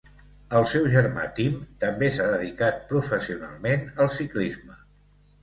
[0.59, 4.81] El seu germà Tim també s'ha dedicat professionalment al ciclisme.